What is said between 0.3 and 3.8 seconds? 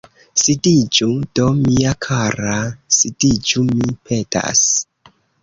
Sidiĝu do, mia kara, sidiĝu,